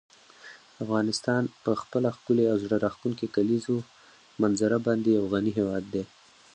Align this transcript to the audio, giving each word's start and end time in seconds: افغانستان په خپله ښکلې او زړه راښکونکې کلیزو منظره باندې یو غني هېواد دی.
افغانستان 0.83 1.43
په 1.63 1.71
خپله 1.81 2.09
ښکلې 2.17 2.45
او 2.51 2.57
زړه 2.63 2.75
راښکونکې 2.83 3.31
کلیزو 3.35 3.77
منظره 4.41 4.77
باندې 4.85 5.07
یو 5.17 5.25
غني 5.33 5.51
هېواد 5.59 5.83
دی. 5.93 6.03